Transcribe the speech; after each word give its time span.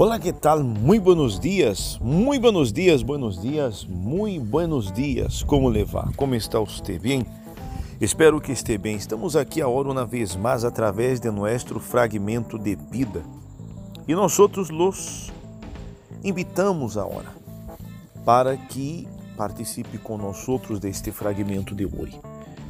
Olá, 0.00 0.16
que 0.16 0.32
tal? 0.32 0.62
Muito 0.62 1.02
buenos 1.02 1.40
dias, 1.40 1.98
muito 2.00 2.42
buenos 2.42 2.72
dias, 2.72 3.02
buenos 3.02 3.42
dias, 3.42 3.84
muito 3.84 4.44
buenos 4.44 4.92
dias. 4.92 5.42
Como 5.42 5.68
levar? 5.68 6.14
Como 6.14 6.36
está 6.36 6.60
você? 6.60 7.00
Bem? 7.00 7.26
Espero 8.00 8.40
que 8.40 8.52
esteja 8.52 8.78
bem. 8.78 8.94
Estamos 8.94 9.34
aqui 9.34 9.60
agora 9.60 9.90
uma 9.90 10.06
vez 10.06 10.36
mais 10.36 10.64
através 10.64 11.18
de 11.18 11.28
nosso 11.32 11.80
fragmento 11.80 12.56
de 12.56 12.76
vida. 12.76 13.24
E 14.06 14.14
nós 14.14 14.38
outros 14.38 14.70
los 14.70 15.32
invitamos 16.22 16.96
agora 16.96 17.34
para 18.24 18.56
que 18.56 19.08
participe 19.36 19.98
com 19.98 20.16
nós 20.16 20.48
outros 20.48 20.78
deste 20.78 21.10
fragmento 21.10 21.74
de 21.74 21.86
hoje. 21.86 22.20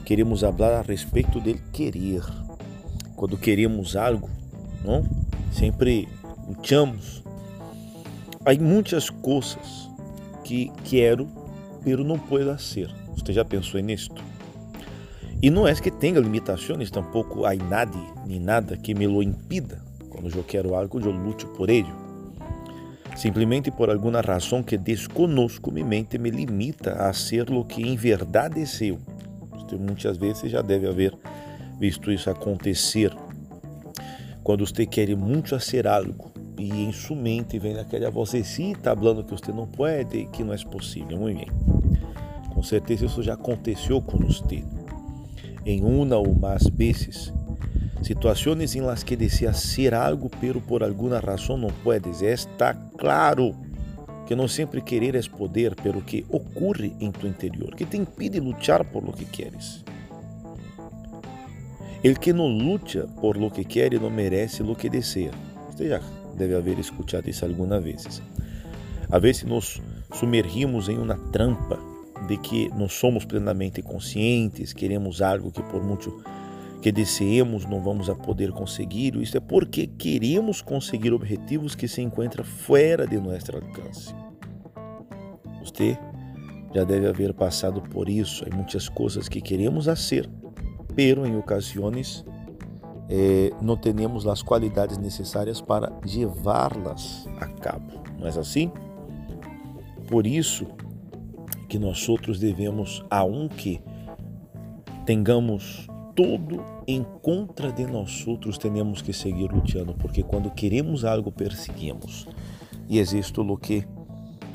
Queremos 0.07 0.41
falar 0.41 0.79
a 0.79 0.81
respeito 0.81 1.43
de 1.43 1.59
querer. 1.75 2.23
Quando 3.15 3.37
queremos 3.37 3.97
algo, 3.97 4.31
não? 4.83 5.05
Sempre 5.53 6.09
lutamos. 6.49 7.23
Há 8.45 8.55
muitas 8.59 9.11
coisas 9.11 9.91
que 10.43 10.73
quero, 10.85 11.29
pero 11.85 12.03
não 12.03 12.19
posso 12.19 12.59
ser. 12.59 12.91
Você 13.15 13.33
já 13.33 13.45
pensou 13.45 13.81
nisto? 13.81 14.23
E 15.43 15.51
não 15.51 15.69
é 15.69 15.75
que 15.75 15.91
tenha 15.91 16.19
limitações, 16.19 16.91
tampouco 16.91 17.45
há 17.45 17.55
nada 17.55 17.97
nem 18.27 18.41
nada 18.41 18.77
que 18.77 18.95
me 18.95 19.07
lo 19.07 19.23
impida. 19.23 19.83
Quando 20.09 20.35
eu 20.35 20.43
quero 20.43 20.75
algo, 20.75 20.99
eu 20.99 21.11
luto 21.11 21.47
por 21.49 21.69
ele. 21.69 21.93
Simplesmente 23.17 23.71
por 23.71 23.91
alguma 23.91 24.21
razão 24.21 24.63
que 24.63 24.77
desconosco, 24.77 25.71
minha 25.71 25.87
mente 25.87 26.19
me 26.19 26.31
limita 26.31 26.93
a 26.93 27.13
ser 27.13 27.51
o 27.51 27.65
que 27.65 27.83
em 27.83 27.97
verdade 27.97 28.63
é. 28.63 28.99
Você 29.51 29.77
muitas 29.77 30.17
vezes 30.17 30.51
já 30.51 30.63
deve 30.63 30.89
haver 30.89 31.17
visto 31.79 32.11
isso 32.11 32.31
acontecer. 32.31 33.15
Quando 34.43 34.67
você 34.67 34.87
quer 34.87 35.15
muito 35.17 35.59
ser 35.61 35.87
algo 35.87 36.38
e 36.59 36.85
em 36.85 36.93
sua 36.93 37.17
mente 37.17 37.59
vem 37.59 37.79
aquela 37.79 38.11
vocecita 38.11 38.95
falando 38.95 39.25
que 39.25 39.31
você 39.31 39.53
não 39.53 39.67
pode, 39.67 40.27
que 40.27 40.43
não 40.43 40.53
é 40.53 40.59
possível. 40.59 41.17
Muito 41.19 41.39
bem. 41.39 41.49
Com 42.53 42.63
certeza 42.63 43.07
isso 43.07 43.23
já 43.23 43.35
aconteceu 43.35 44.03
com 44.03 44.19
você 44.19 44.65
em 45.65 45.85
uma 45.85 46.17
ou 46.17 46.35
mais 46.35 46.67
vezes. 46.69 47.33
Situações 48.03 48.75
em 48.75 48.81
las 48.81 49.03
que 49.03 49.17
desea 49.17 49.53
ser 49.53 49.95
algo, 49.95 50.31
pero 50.41 50.61
por 50.61 50.83
alguma 50.83 51.19
razão 51.19 51.57
não 51.57 51.71
puedes. 51.85 52.23
Está 52.23 52.75
claro 52.75 53.55
que 54.27 54.35
não 54.35 54.49
sempre 54.49 54.81
querer 54.81 55.15
é 55.15 55.23
poder, 55.23 55.75
pero 55.75 56.01
que 56.03 56.25
ocorre 56.29 56.95
em 57.01 57.11
tu 57.11 57.27
interior, 57.27 57.75
que 57.75 57.87
te 57.87 57.97
impide 57.97 58.41
lutar 58.41 58.85
por 58.85 59.05
lo 59.05 59.13
que 59.13 59.25
queres. 59.25 59.85
El 62.05 62.17
que 62.19 62.33
não 62.33 62.47
luta 62.47 63.09
por 63.21 63.37
lo 63.37 63.51
que 63.51 63.65
quer 63.65 64.01
não 64.01 64.11
merece 64.11 64.63
lo 64.63 64.77
que 64.77 64.89
deseja. 64.89 65.33
Já 65.79 66.01
deve 66.39 66.55
haver 66.55 66.79
escutado 66.79 67.29
isso 67.29 67.45
algumas 67.45 67.83
vezes. 67.83 68.23
A 69.11 69.19
vezes 69.19 69.45
nos 69.45 69.83
sumergimos 70.15 70.89
em 70.89 70.99
uma 70.99 71.17
trampa 71.31 71.79
de 72.27 72.37
que 72.37 72.69
não 72.71 72.89
somos 72.89 73.25
plenamente 73.25 73.83
conscientes, 73.83 74.73
queremos 74.73 75.21
algo 75.23 75.51
que 75.51 75.63
por 75.63 75.83
muito 75.83 76.23
que 76.81 76.93
deseemos 76.93 77.65
não 77.65 77.81
vamos 77.83 78.09
a 78.09 78.15
poder 78.15 78.53
conseguir. 78.53 79.17
Isso 79.17 79.37
é 79.37 79.41
porque 79.41 79.87
queremos 79.87 80.63
conseguir 80.63 81.13
objetivos 81.13 81.75
que 81.75 81.89
se 81.89 82.01
encontram 82.01 82.45
fora 82.45 83.07
de 83.07 83.19
nosso 83.19 83.57
alcance. 83.57 84.15
Você 85.65 85.99
já 86.75 86.85
deve 86.85 87.09
haver 87.09 87.35
passado 87.35 87.81
por 87.83 88.09
isso. 88.09 88.45
Há 88.45 88.55
muitas 88.55 88.89
coisas 88.89 89.29
que 89.29 89.41
queremos 89.41 89.87
fazer, 89.87 90.29
pero 90.95 91.27
em 91.27 91.37
ocasiões 91.37 92.25
eh, 93.09 93.53
não 93.61 93.77
temos 93.77 94.27
as 94.27 94.43
qualidades 94.43 94.99
necessárias 94.99 95.61
para 95.61 95.93
levá-las 96.05 97.29
a 97.41 97.47
cabo. 97.47 98.03
Não 98.19 98.27
é 98.27 98.31
assim? 98.31 98.71
Por 100.09 100.27
isso, 100.27 100.67
que 101.69 101.79
nós 101.79 102.09
outros 102.09 102.39
devemos, 102.39 103.05
aunque 103.11 103.81
tenhamos 105.05 105.87
tudo 106.17 106.65
em 106.87 107.05
contra 107.23 107.71
de 107.71 107.87
nós 107.87 108.27
outros, 108.27 108.59
temos 108.59 109.03
que 109.03 109.13
seguir 109.13 109.53
lutando, 109.53 109.95
porque 109.95 110.23
quando 110.23 110.51
queremos 110.51 111.05
algo, 111.05 111.31
perseguimos. 111.31 112.27
E 112.89 112.99
existe 112.99 113.39
o 113.39 113.57
que 113.57 113.87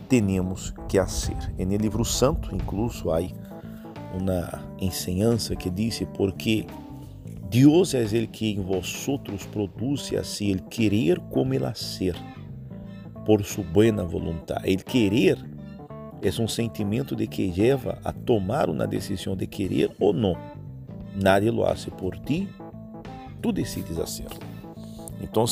temos 0.09 0.73
que 0.89 0.97
fazer. 0.97 1.53
E 1.57 1.65
no 1.65 1.77
livro 1.77 2.03
santo, 2.03 2.53
incluso, 2.53 3.11
há 3.11 3.19
uma 4.13 4.63
enseñança 4.79 5.55
que 5.55 5.69
diz, 5.69 6.03
porque 6.15 6.65
Deus 7.53 7.93
é 7.93 8.01
ele 8.01 8.25
que 8.25 8.49
em 8.49 8.59
vós 8.59 9.07
outros 9.07 9.45
produz 9.45 10.11
assim 10.19 10.49
ele 10.49 10.61
querer 10.71 11.19
como 11.29 11.53
ele 11.53 11.71
ser, 11.75 12.15
por 13.23 13.45
sua 13.45 13.63
boa 13.63 14.03
vontade. 14.07 14.67
Ele 14.67 14.81
querer 14.81 15.37
é 16.19 16.41
um 16.41 16.47
sentimento 16.47 17.15
de 17.15 17.27
que 17.27 17.53
leva 17.55 17.99
a 18.03 18.11
tomar 18.11 18.71
uma 18.71 18.87
decisão 18.87 19.35
de 19.35 19.45
querer 19.45 19.91
ou 19.99 20.11
não. 20.11 20.35
Nadie 21.13 21.51
lo 21.51 21.63
hace 21.63 21.91
por 21.91 22.17
ti, 22.17 22.49
tu 23.39 23.51
decides 23.51 23.99
hacerlo. 23.99 24.39
Então, 25.21 25.45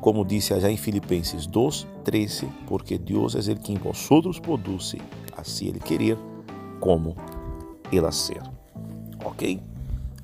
como 0.00 0.24
disse 0.24 0.60
já 0.60 0.70
em 0.70 0.76
Filipenses 0.76 1.44
2, 1.48 1.88
13, 2.04 2.46
porque 2.68 2.96
Deus 2.96 3.34
é 3.34 3.50
ele 3.50 3.58
que 3.58 3.72
em 3.72 3.78
vosotros 3.78 4.38
produz 4.38 4.94
assim 5.36 5.66
ele 5.66 5.80
querer 5.80 6.16
como 6.78 7.16
ele 7.90 8.06
hacer. 8.06 8.40
Ok? 9.24 9.71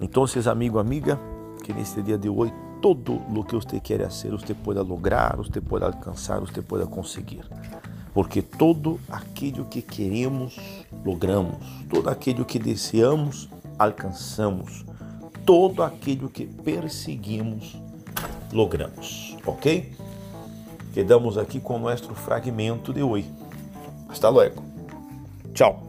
Então, 0.01 0.25
amigo, 0.51 0.79
amiga, 0.79 1.19
que 1.65 1.73
neste 1.73 2.03
dia 2.03 2.17
de 2.17 2.29
hoje, 2.29 2.53
todo 2.81 3.15
o 3.15 3.45
que 3.45 3.55
você 3.55 3.81
quer 3.81 4.01
fazer, 4.05 4.31
você 4.31 4.55
pode 4.55 4.79
lograr, 4.81 5.37
você 5.37 5.61
pode 5.61 5.85
alcançar, 5.85 6.41
você 6.41 6.63
pode 6.63 6.87
conseguir 6.87 7.43
porque 8.19 8.43
todo 8.43 8.99
aquilo 9.09 9.65
que 9.65 9.81
queremos, 9.81 10.59
logramos, 11.05 11.57
todo 11.89 12.09
aquilo 12.09 12.45
que 12.45 12.59
desejamos, 12.59 13.49
alcançamos, 13.79 14.85
todo 15.47 15.85
aquilo 15.85 16.29
que 16.29 16.45
perseguimos, 16.45 17.81
logramos, 18.53 19.37
ok? 19.47 19.93
Quedamos 20.93 21.39
aqui 21.39 21.61
com 21.61 21.77
o 21.77 21.79
nosso 21.79 22.13
fragmento 22.13 22.93
de 22.93 23.05
hoje. 23.05 23.33
Hasta 24.09 24.29
luego. 24.29 24.65
Tchau. 25.55 25.88